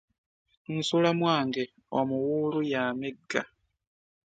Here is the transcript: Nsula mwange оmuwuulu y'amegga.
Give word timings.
Nsula 0.77 1.09
mwange 1.19 1.63
оmuwuulu 1.99 2.59
y'amegga. 2.71 3.41